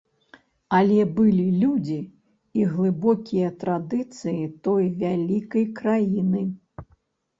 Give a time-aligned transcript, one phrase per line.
[0.77, 1.97] Але былі людзі
[2.61, 6.41] і глыбокія традыцыі той вялікай краіны.